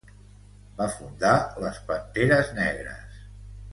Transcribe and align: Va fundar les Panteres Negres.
Va 0.79 0.87
fundar 0.93 1.33
les 1.65 1.77
Panteres 1.91 2.51
Negres. 2.61 3.21